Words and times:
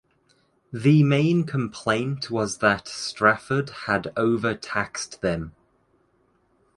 The 0.73 1.03
main 1.03 1.43
complaint 1.43 2.31
was 2.31 2.57
that 2.57 2.87
Strafford 2.87 3.69
had 3.85 4.11
overtaxed 4.17 5.21
them. 5.21 5.53